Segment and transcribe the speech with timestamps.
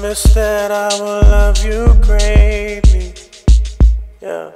[0.00, 3.14] promise that I will love you greatly.
[4.20, 4.52] Yeah.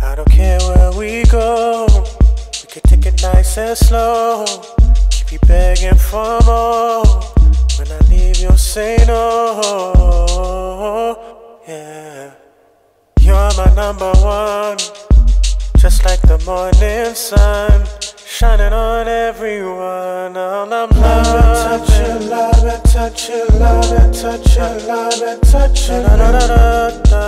[0.00, 4.44] I don't care where we go, we could take it nice and slow.
[5.10, 7.04] Keep you begging for more.
[7.78, 9.22] When I leave, you'll say no.
[11.68, 12.32] Yeah.
[13.20, 14.78] You're my number one,
[15.78, 18.01] just like the morning sun
[18.42, 20.36] shining on everyone.
[20.36, 26.02] All I'm loving, touching, love and touching, love and touching, love and touching.
[26.02, 27.22] Da da da da da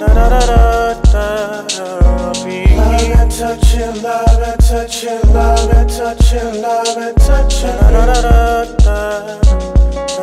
[0.00, 1.84] da da da da da.
[2.24, 2.46] Love
[3.20, 7.76] and touching, love and touching, love and touching, love and touching.
[7.76, 9.36] Da da da da da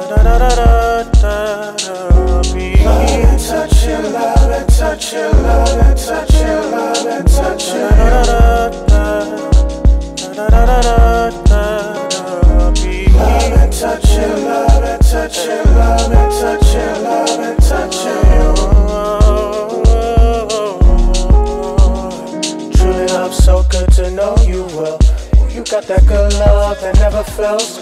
[0.10, 1.42] da da da da da.
[2.82, 6.31] Love and touching, love and touching, love and touching, love
[27.22, 27.80] never fails.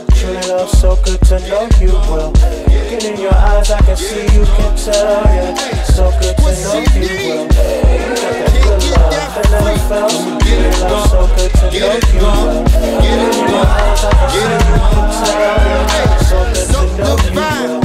[0.49, 2.31] Love so good to know you well.
[2.31, 5.23] Looking in your eyes, I can see you can tell.
[5.23, 7.43] Yeah, so good to know you well.
[7.43, 9.13] You got that good love
[9.51, 10.15] never fails.
[10.43, 12.63] Truly love so good to know you well.
[12.63, 15.47] Looking in your eyes, I can see you can tell.
[15.89, 17.79] Yeah, so good to know you well.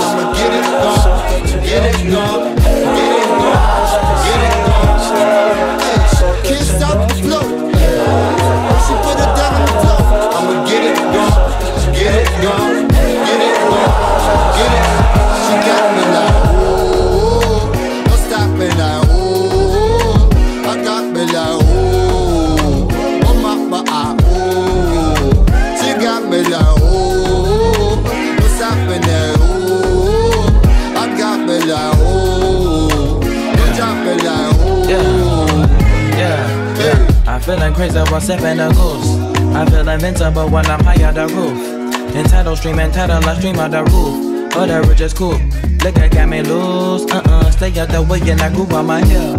[0.00, 1.04] I'ma get it on,
[1.62, 2.57] get it on,
[38.18, 39.54] while sipping the goose.
[39.54, 42.14] I feel invincible when I'm high on the roof.
[42.16, 44.52] Entitled stream, entitled I stream on the roof.
[44.56, 45.38] Oh, the is cool.
[45.84, 47.04] Look, Liquor got me loose.
[47.12, 49.36] Uh uh, stay out the way and I groove on my hill.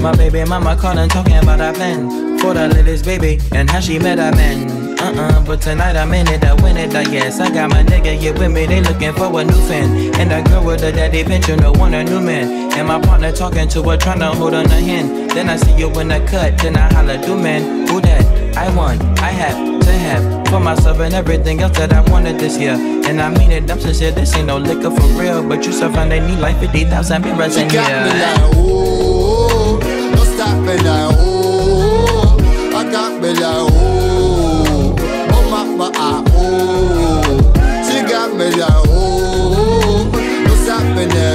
[0.00, 3.98] My baby mama calling, talking about a plan for the latest baby and how she
[3.98, 4.98] met a man.
[4.98, 7.38] Uh uh, but tonight I'm in it, I win it, I guess.
[7.38, 10.14] I got my nigga here with me, they looking for a new fan.
[10.18, 12.61] And that girl with the daddy pension, no want a new man.
[12.74, 15.30] And my partner talking to her, trying to hold on a hand.
[15.30, 18.56] Then I see you in the cut, then I holla, do man, who that?
[18.56, 22.58] I want, I have to have for myself and everything else that I wanted this
[22.58, 22.74] year.
[22.74, 25.42] And I mean it, I'm sincere, this ain't no liquor for real.
[25.46, 28.26] But you still find they need like 50,000 mirrors in got me here.
[28.26, 29.78] like, oh,
[30.14, 32.36] no stopping like, oh,
[32.74, 34.96] I got me like, oh,
[35.32, 37.22] oh my, my, ah, oh,
[37.86, 40.10] she got me like, oh,
[40.46, 41.31] no stopping like, oh,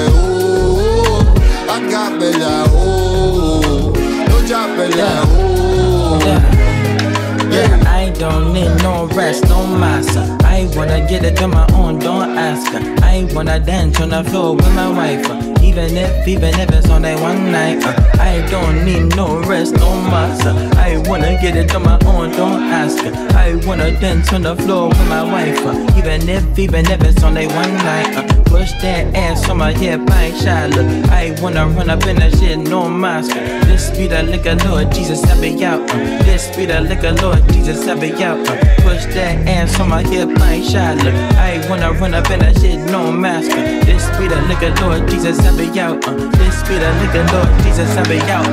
[1.97, 3.91] I got me like, oh,
[4.30, 7.50] no dropping like, oh, Yeah.
[7.50, 10.38] Yeah, I don't need no rest, no massa.
[10.44, 12.96] I wanna get it on my own, don't ask her.
[13.03, 15.28] I wanna dance on the floor with my wife.
[15.28, 17.83] uh, Even if, even if it's on that one night.
[17.83, 20.51] uh, I don't need no rest, no massa.
[20.77, 23.12] I wanna get it on my own, don't ask her.
[23.36, 25.66] I wanna dance on the floor with my wife.
[25.66, 28.46] uh, Even if, even if it's on that one night.
[28.49, 30.88] Push that ass on my hip, I ain't shy, look.
[31.11, 33.31] I wanna run up in that shit, no mask.
[33.67, 35.81] This be the liquor, Lord Jesus, help me out.
[35.89, 35.95] uh.
[36.23, 38.39] This be the liquor, Lord Jesus, help me out.
[38.49, 38.55] uh.
[38.83, 41.13] Push that ass on my hip, I ain't shy, look.
[41.38, 43.51] I wanna run up in that shit, no mask.
[43.51, 46.07] This be the liquor, Lord Jesus, help me out.
[46.07, 46.11] uh.
[46.38, 48.47] This be the liquor, Lord Jesus, help me out.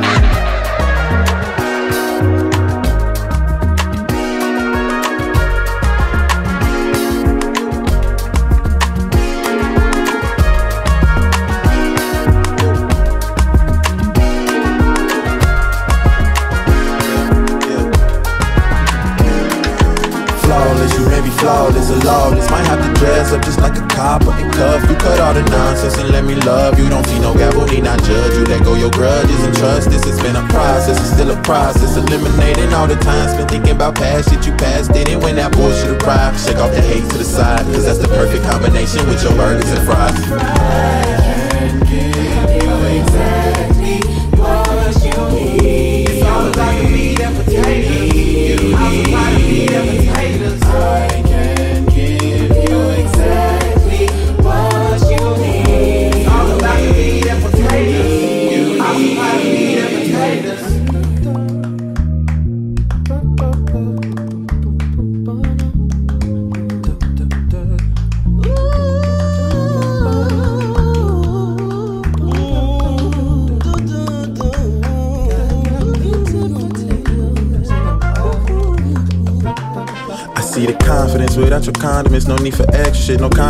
[23.04, 24.80] Dress up just like a cop in cuff.
[24.88, 26.88] You cut all the nonsense and let me love you.
[26.88, 28.44] Don't see no gavel, need not judge you.
[28.44, 29.90] Let go your grudges and trust.
[29.90, 31.96] This has been a process, it's still a process.
[31.96, 34.92] Eliminating all the time spent thinking about past shit you passed.
[34.92, 36.40] Didn't when that bullshit arrived.
[36.40, 39.70] Shake off the hate to the side, cause that's the perfect combination with your burgers
[39.70, 40.16] and fries.
[40.32, 43.53] I can give you exactly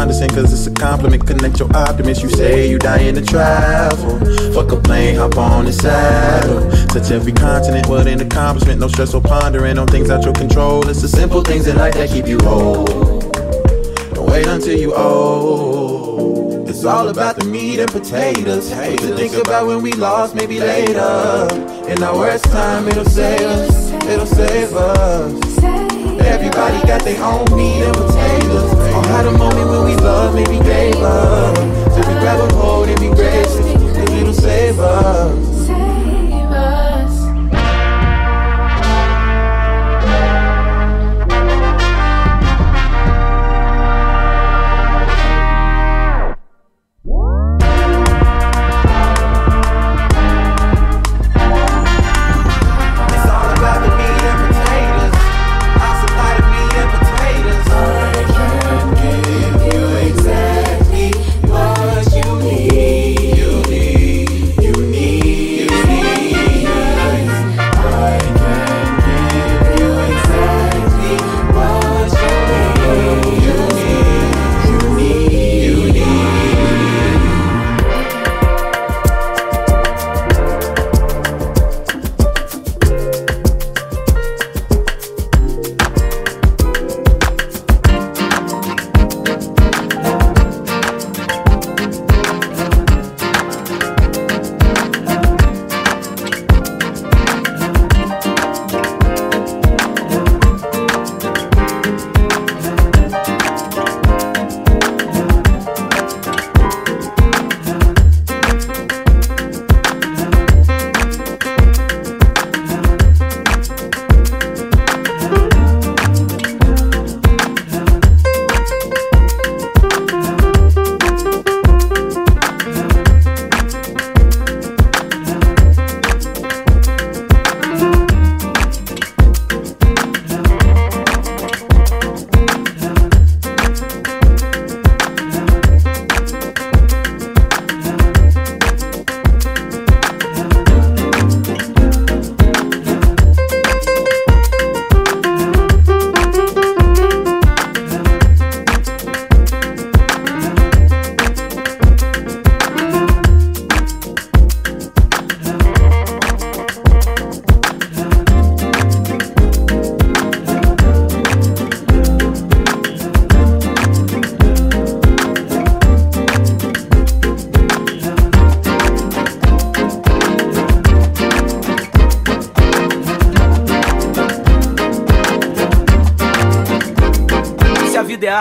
[0.05, 1.27] condescent, cause it's a compliment.
[1.27, 2.23] Connect your optimist.
[2.23, 4.19] You say you dying to travel.
[4.53, 6.61] Fuck a plane, hop on the saddle.
[6.89, 8.81] Touch every continent, what an accomplishment.
[8.81, 10.87] No stress or pondering on things out your control.
[10.89, 12.85] It's the simple things in life that keep you whole.
[12.85, 16.69] Don't wait until you old.
[16.69, 18.71] It's all about the meat and potatoes.
[18.71, 21.49] What to think about when we lost, maybe later.
[21.89, 23.93] In our worst time, it'll save us.
[24.05, 25.59] It'll save us.
[26.21, 28.84] Everybody got their own meat and potatoes.
[29.09, 31.57] Had a moment when we loved, maybe gave up.
[31.57, 35.54] So we grab a hold and be gracious, cause it'll save us.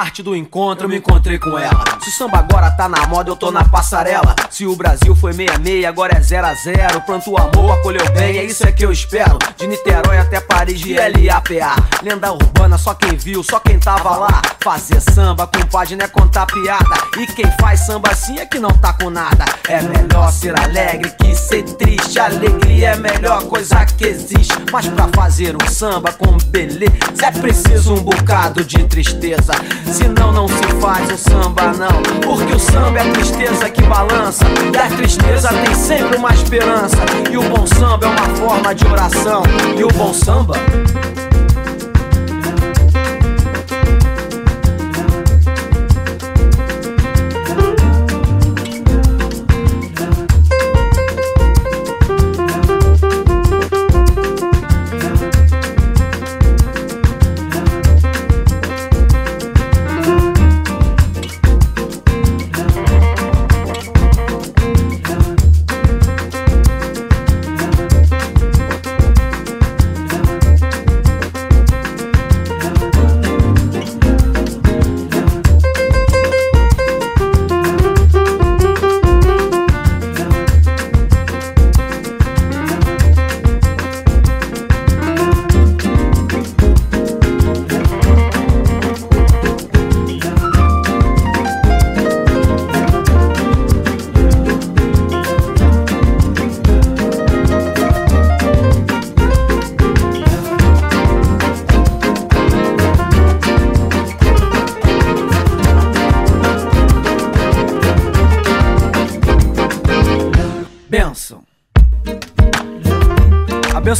[0.03, 1.83] Se a vida é arte do encontro, eu me encontrei com ela.
[2.01, 4.35] Se o samba agora tá na moda, eu tô na passarela.
[4.53, 8.37] Se o Brasil foi 66, agora é 0 a 0 Pronto, o amor acolheu bem,
[8.37, 9.39] é isso é que eu espero.
[9.57, 11.83] De Niterói até Paris, de LAPA.
[12.03, 14.43] Lenda urbana, só quem viu, só quem tava lá.
[14.63, 16.85] Fazer samba, compadre, não é contar piada.
[17.17, 19.43] E quem faz samba assim é que não tá com nada.
[19.67, 22.19] É melhor ser alegre que ser triste.
[22.19, 24.53] Alegria é a melhor coisa que existe.
[24.71, 26.93] Mas pra fazer um samba com beleza,
[27.23, 29.53] é preciso um bocado de tristeza.
[29.91, 32.03] Senão não se faz o samba, não.
[32.21, 34.42] Porque o samba é a tristeza que balança.
[34.73, 36.97] E a tristeza tem sempre uma esperança.
[37.31, 39.43] E o bom samba é uma forma de oração.
[39.77, 40.55] E o bom samba.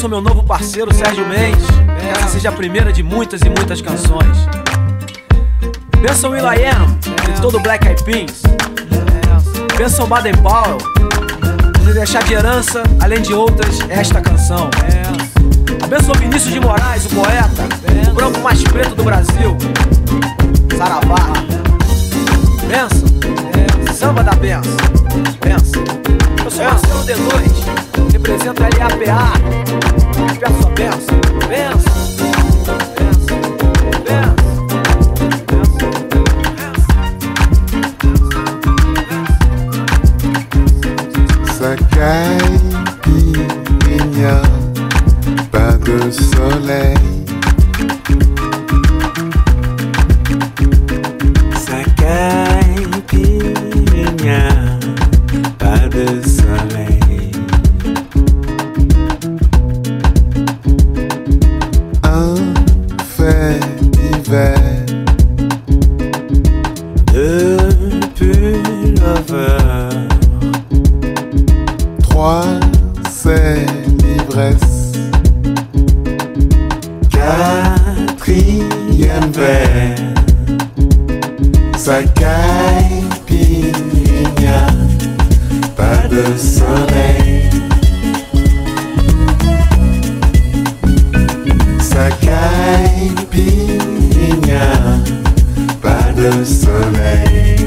[0.04, 1.66] Benção meu novo parceiro Sérgio Mendes.
[2.00, 4.38] Que essa seja a primeira de muitas e muitas canções.
[6.02, 6.98] Benção Will.i.am,
[7.34, 8.42] de todo Black Eyed Peas.
[9.78, 10.78] Benção Baden Powell,
[11.86, 14.70] de deixar de herança, além de outras, esta canção.
[15.88, 17.64] Benção Vinícius de Moraes, o poeta,
[18.10, 19.56] o branco mais preto do Brasil.
[20.78, 21.32] Saravá.
[22.68, 24.74] Benção, samba da benção.
[25.40, 25.84] Benção.
[26.44, 29.83] Eu sou Marcelo D2, represento LAPA
[30.44, 31.93] tiver sua benção.
[81.86, 84.68] Pagaille, pignina,
[85.76, 87.50] pas de soleil.
[91.94, 94.66] Pagaille, pignina,
[95.82, 97.63] pas de soleil.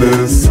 [0.00, 0.49] Pas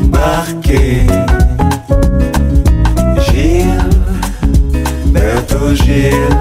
[0.00, 1.06] embarqué.
[3.26, 3.66] Gilles,
[5.06, 6.34] Bertho Gilles,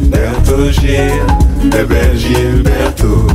[0.00, 1.24] Bertho Gilles,
[1.70, 3.33] de Bergilberto.